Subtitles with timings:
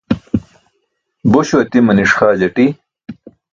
[1.31, 2.67] Bośo atimaniṣ xaa jati.